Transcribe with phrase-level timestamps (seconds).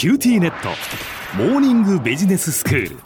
[0.00, 0.70] QTnet。
[1.36, 2.96] モーニングビジネススクール。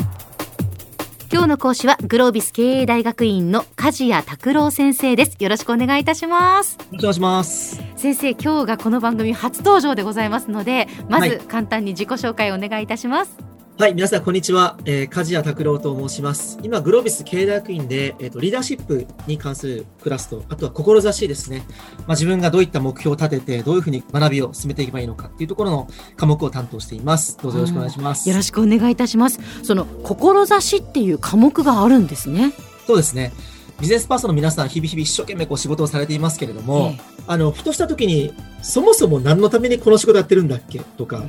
[1.33, 5.37] 今日の講師はグロービス経営大学院の梶谷拓郎先生です。
[5.41, 6.79] よろしくお願いいたします。
[6.93, 7.83] お願いします。
[7.97, 11.39] 先生今日がこの番組初登場でございますのでまずはい。
[11.41, 14.79] 簡単に自己紹介をお願いいたします、はい、皆さん、こんにちは。
[14.85, 16.61] えー、梶谷拓郎と申します。
[16.63, 21.65] 今、グロービス経営大学院で、えっ、と、リーダーシップに関するクラスと、あとは志ですね。
[21.99, 27.37] まあ、自分がどういった目標を立てて、どういうふうに学びを進めていけばいいのかっていうところの科目を担当しています。
[27.43, 28.29] どうぞよろしくお願いします。
[28.29, 32.53] よろしくお願いいたしますその志っていう科目があるんですね
[32.87, 33.33] そうですね。
[33.81, 38.33] ビジネスパーソンの皆さん、日々日々一生懸命こう仕事をされていますけれども、えあの、ふとした時に、
[38.63, 41.25] そもそも何のためにこの仕事やってるんだっけとか、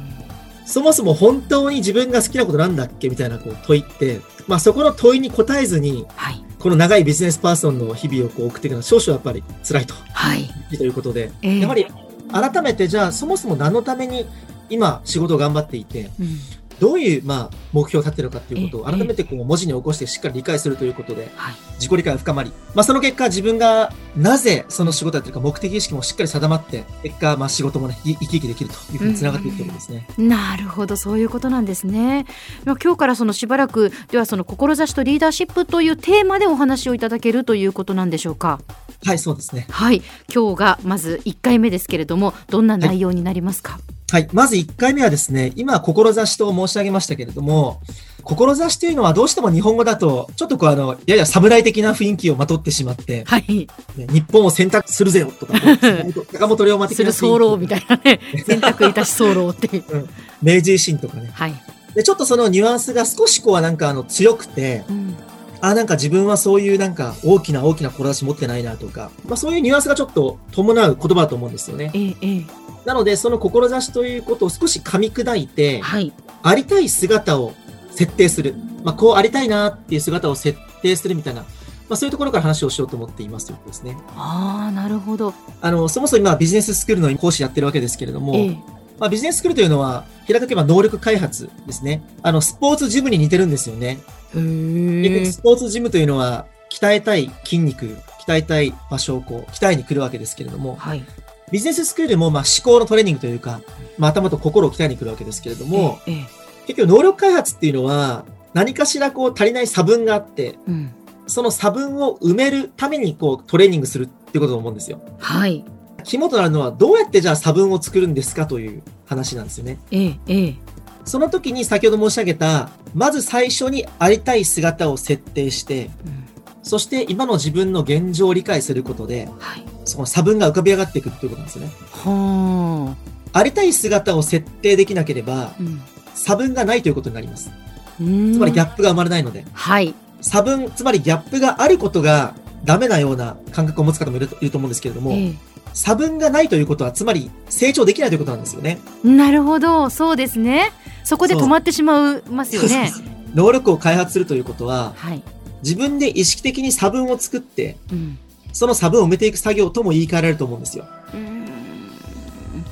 [0.66, 6.44] そもそも本当に自分が好きなことなんだっけみたいなこう問いって、まあそこの問いに答えずに、はい。
[6.60, 9.94] この長いビジネスパーソンの日々をこう送っていくのは少々やっぱり辛いと。
[10.14, 11.60] はい、ということで、ええ。
[11.60, 11.86] やはり
[12.32, 14.26] 改めてじゃあそもそも何のために
[14.70, 16.40] 今仕事を頑張っていて、うん
[16.80, 30.08] どういうまあ目標を立てるのかっていうことをええ改めてこう文字に起こしてしっかり理解するということで、はい自己理解が深まり、まあその結果自分がなぜその仕事をやってるか目的意識もしっかり定まって、結果まあ仕事もね、い生き生きできるというふうに繋がっていくということですね。
[30.18, 32.26] なるほどそういうことなんですね
[32.64, 38.62] まあ今日からそのしばらくではその志とリーダーシップというテーマでお話をいただけるということなんでしょうか？
[39.06, 39.68] はい、そうですね。
[39.70, 40.02] はい
[40.34, 43.95] 今日がまず1回目ですけれどもどんな内容になりますか、はい。
[44.34, 47.82] まず1回目はですね、今、志と申し上げましたけれども、
[48.24, 53.68] 志というのはどうしても日本語だと、ちょっとこう、あの、やや侍的な雰囲気をまとってしまって、はい。
[53.96, 55.54] ね日本を選択するぜよとか、
[56.32, 60.08] 坂本龍馬的すなる候みたいなね 選択いたし候っていう。
[60.42, 61.30] 明治維新とかね。
[61.34, 61.56] はい、
[61.96, 65.16] で、ちょっとそのニュアンスが少しこう、なんかあの、強くて、うん
[65.62, 71.92] あ、なんか自分はそういうなんか大きな大きな志持ってないなとか、まあそういうニュアンスがちょっと伴う言葉だと思うんですよね。
[71.94, 72.46] ええええ
[72.86, 76.14] なので、その志ということを少し噛み砕いて、はい
[76.44, 77.56] ありたい姿を
[77.90, 78.54] 設定する。
[78.84, 81.48] まあ、こうありたいなっていう姿を設定するみたいな、ま
[81.90, 83.98] あ、そういうところから話をしようと思っていますということですね。
[84.16, 92.04] ああなるほどあの、そもそも今ビジネススクールの講師やってるわけですけれども、ええまあ、ビジネススクールというのは、平たく言えば能力開発ですね。
[92.24, 94.00] あの、スポーツジムに似てるんですよね。
[94.34, 101.04] へ結局えスポーツジムというのは、鍛えたい筋肉、鍛えたい場所をこう、鍛えに来るわけですけれども、はい
[101.52, 103.62] ビジネススクールもまあ思考のトレーニングというか、
[104.00, 110.92] まあ、頭と心を鍛えに来るわけですけれども、えええ結局能力開発っていうのは、何かしらこう足りない差分があって、えうん
[111.28, 115.02] その差分を埋めるためにこうトレーニングするっていうことだと思うんですよ。
[115.20, 115.66] はい
[116.06, 119.80] 肝となるのはどうやってじゃあ差分を作るんですかという話なんですよね。
[119.92, 120.56] ええええ
[121.04, 126.26] その時に先ほど申し上げた、まず最初にありたい姿を設定して、うん
[126.64, 131.72] そして今の自分の現状を理解することで、はいその差分が浮かび上がっていくっていうことなんですよね。
[131.92, 132.96] は
[133.34, 135.82] あありたい姿を設定できなければ、うん
[136.16, 137.52] 差分がないということになります。
[138.00, 139.46] つつまりギャップが生まれないので。
[139.54, 142.34] はい差分、つまりギャップがあることが
[142.64, 145.36] ダメなような感覚を持つ方もいると思うんですけれども、え
[145.76, 148.80] 差分がないということは、つまり成長できないということなんですよね。
[149.06, 149.90] えなるほど。
[149.90, 150.72] そうですね。
[151.04, 152.92] そこで止まってしまいますよね。
[153.36, 155.22] 能力を開発するということは、はい、
[155.62, 158.18] 自分で意識的に差分を作って、うん。
[158.54, 160.86] その差分を埋めていく作業とも言い換えられると思うんですよ。
[160.86, 161.46] まうーん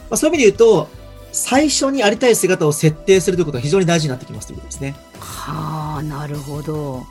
[0.10, 0.88] あ、そういう意味で言うと、
[1.34, 4.96] 最初にありたい姿を設定するということが非常に大事になってきますということですね。
[5.20, 7.04] はあなるほど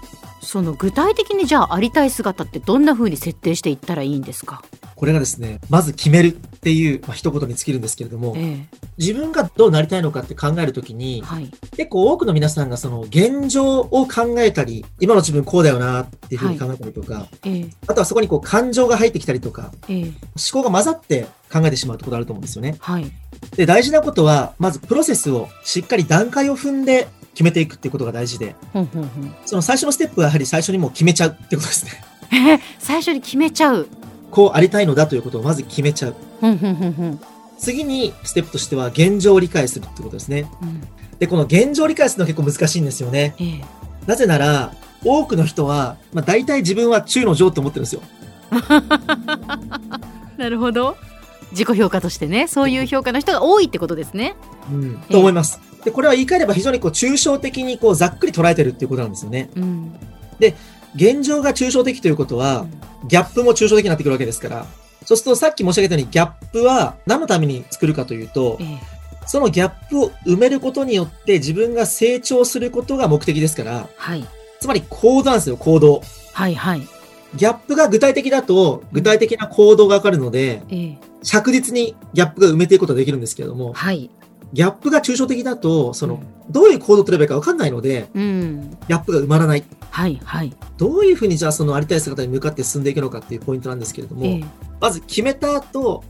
[0.42, 4.62] その具体的にじゃあありたい姿ってどんな風に設定していったらいいんですか？
[4.97, 8.66] これがですね、まず決めるっていう、まあ、一言に尽きるんですけれども、え
[8.98, 11.50] 自分がどうなりたいのかって考えるときえに、はい。
[11.76, 17.70] 結構多くの皆さんがその現状を考えたり、今の自分こうだよなっていうふうに考えたりとか、ええ。
[17.88, 20.02] あとはそこにこう感情が入ってきたりとか、ええ。
[20.02, 20.12] 思
[20.52, 22.76] 考が混ざって考えてしまうってことあると思うんですよね。
[22.78, 23.10] はい。
[23.56, 31.93] で、大事なことは、まずプロセスをしっかり段階を踏んで決めていくっていうことが大事で、ほんほんほんその最初のステップはやはり最初にもう決めちゃうってことですね。
[32.32, 33.87] ええ最初に決めちゃう
[34.31, 36.16] こうありたいのだということをまず決めちゃう。
[37.59, 40.50] 次にステップとしては現状を理解するってことですね。
[40.62, 40.82] うん
[41.19, 43.37] で、この現状を理解するのは結構難しいんですよね。
[43.38, 43.61] ええ
[44.08, 44.73] なぜなら、
[45.05, 48.02] 多くの人は、まあ大体自分は中の上と思ってるんですよ。
[50.37, 50.96] なるほど
[51.52, 54.35] 自己評価としてねそういう評価の人が多いってことですね
[54.70, 54.99] うん。
[55.11, 55.61] と思います。
[55.84, 59.50] で、これは言い換えれば非常にこう抽象的にこうざっくり捉えてるっていうことなんですよね。
[59.56, 59.93] うん。
[60.94, 62.67] 現状が抽象的ということは、
[63.08, 64.67] ギャップも抽象的になってくるわけですから。
[65.05, 68.79] そうするとさっき申し上げたようにギャップは何のために作るかというとえ、え。
[69.26, 74.25] そのギャップを埋めることによって自分が成長することが目的ですから、はい。
[74.61, 76.02] つまり行動なんですよ、行動。
[76.32, 76.82] はいはい。
[77.35, 80.99] ギャップが具体的だと、具体的な行動がわかるので、ええ。
[81.23, 84.11] 着実にギャップが埋めていくことができるんですけれども、はい
[84.52, 86.20] ギャップが抽象的だと、その、
[86.50, 88.70] どういう行動を取ればいいか分かんないので、うん。
[88.88, 89.64] ギャップが埋まらない。
[89.90, 90.54] はいはい。
[90.76, 94.44] どういうふうにじゃあそのありたい姿に向かって進んでいくのかっていうポイントなんですけれども、ええ
[94.81, 96.02] まず決めた後、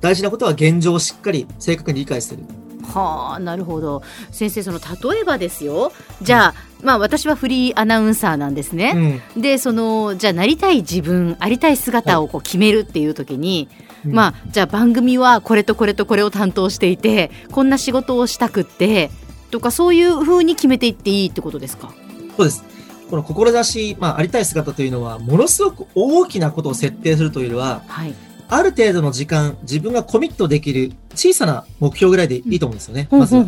[0.00, 2.44] 大事なことは現状をしっかり正確に理解する。
[2.90, 4.02] はあなるほど。
[4.30, 5.92] 先生その例えばですよ。
[6.22, 13.68] じゃあまあ私はフリーアナウンサーなんですね、でそのじゃあなりたい自分ありたい姿をこう決めるっていう時に、
[14.04, 14.12] うん。
[14.12, 19.10] まあじゃあ番組はこれとこれとこれを担当していてこんな仕事をしたくって
[19.50, 21.92] とかそういう風に決めていっていいってことですか？
[22.36, 22.64] そうです。
[23.10, 28.14] この志、まあ、ありたい姿というのは、ものすごく大きなことを設定するというよりは、はい。
[28.48, 33.08] ある程度の時間、自分がコミットできる小さな目標ぐらいでいいと思うんですよね。
[33.10, 33.44] まずは。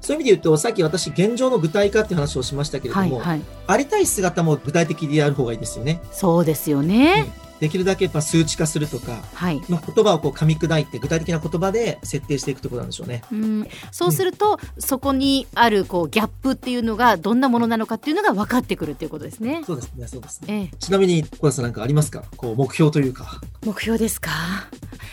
[0.00, 6.02] そういう意味で言うと、さっき私、現状の具体化っていう話をしましたけれども、はいはいありたい姿も具体的でやる方がいいですよね。
[6.12, 7.24] そうですよね、
[7.60, 13.22] できるだけやっぱ数値化するとか、はいまあ、言葉をこう噛み砕いて具体的な言葉で設定していくところなんでしょうね。
[13.32, 19.62] うん、そうすると、そこにあるこうギャップっていうのがどんなものなのかっていうのが分かってくるっていうことですね。
[19.66, 20.70] そうですね、そうですね。
[20.70, 22.24] ええ、ちなみに、小田さんなんかありますか？
[22.36, 23.40] こう、目標というか。
[23.64, 24.30] 目標ですか？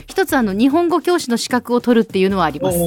[0.07, 2.77] 一つあの日本語教師の資格を取るっていうのはあります。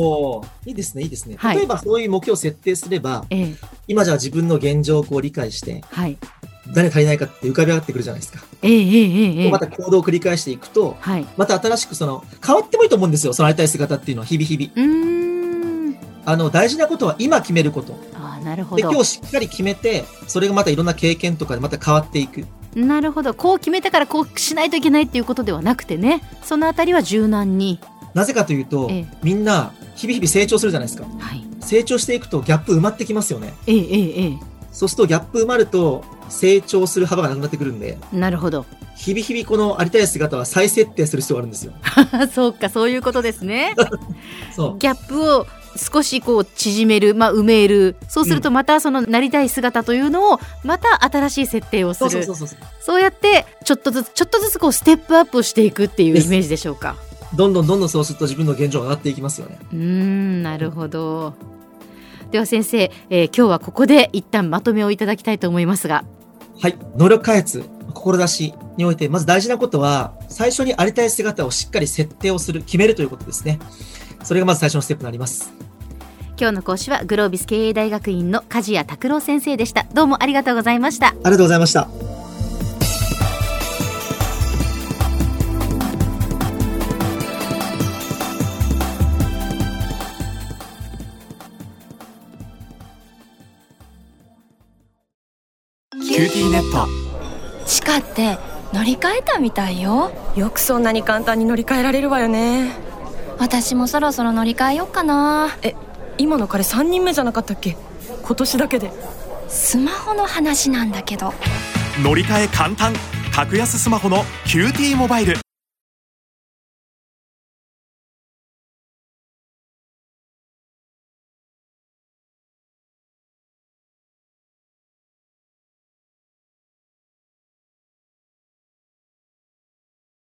[0.67, 1.37] いいですね、いいですね。
[1.39, 3.55] はい例えばそういう目標を設定すれば、ええ、
[3.87, 6.17] 今じゃあ自分の現状をこう理解して、はい。
[6.73, 8.43] 誰足りないかって浮かび上がってくるじゃないですか。
[8.63, 11.27] ええええええまた行動を繰り返していくと、はい。
[11.37, 13.35] また新しくその、変わってもいいと思うんですよ。
[13.35, 15.15] そのありたい姿っていうのは日々日々。
[16.27, 17.99] あの、大事なことは今決めること。
[18.15, 19.03] ああ、なるほで、ど今。
[19.03, 22.47] 日しっかり決めて、それがまたいろんな経験とかでまた変わっていく。
[22.75, 23.35] なるほど。
[23.35, 26.23] こう決めたからこうしないといけないっていうことではなくてね。
[26.43, 27.81] そのあたりは柔軟に。
[28.15, 31.07] なぜかというと、ええみんな、日々日々成長するじゃないですか。
[31.19, 31.45] はい。
[31.61, 33.55] 成長していくとギャップ埋まってきますよね。
[33.67, 34.39] えええええ
[34.73, 38.17] そうするとギャップ埋まると、成長する幅がなくなってくるんで、え。
[38.17, 38.67] なるほど。
[38.97, 41.73] 日々日々このありたい姿は再設定する必要があるんですよ。
[42.33, 43.75] そうか、そういうことですね。
[44.55, 44.79] そう。
[44.79, 52.37] ギャップを少しこう縮める、まあ、埋めるそうするとまたそのなりたい姿というのをまた新しい設定をすそるう
[52.81, 56.97] そうやってちょっとずつちょっとずつこうステップアップをしていくっていうイメージでしょうか
[57.35, 59.59] どんどんどんどんそうすると自分の現状が上がっていきますよね。
[59.73, 61.35] うーんなるほど
[62.31, 66.05] では先生、えー今日はここで一旦まとめをいただきたいと思いますが
[66.61, 66.79] はい。
[66.97, 73.59] 能力開発、志において、まず大事なことは、最初にありたい姿をしっかり設定をする、決めるということですね。
[74.23, 75.53] それがまず最初のステップになります。
[76.37, 79.87] 今日の講師はグロービス経営大学院の梶谷拓郎先生でした。
[79.95, 81.09] どうもありがとうございました。
[81.09, 81.89] ありがとうございました。
[96.15, 96.89] QTnet。
[97.67, 98.39] チカって
[98.73, 100.11] 乗り換えたみたいよ。
[100.37, 102.73] よくそんなに簡単に乗り換えられるわよね。
[103.39, 105.57] 私もそろそろ乗り換えよっかな。
[105.63, 105.75] え
[106.19, 107.77] 今の彼3人目じゃなかったっけ？
[108.23, 108.91] 今年だけで。
[109.49, 111.33] スマホの話なんだけど。
[112.03, 112.93] 乗り換え簡単。
[113.35, 115.44] 格安スマホの QTモバイル